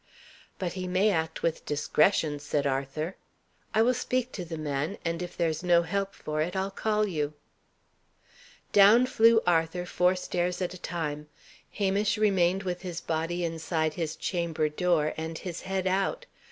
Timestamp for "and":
5.05-5.21, 15.19-15.37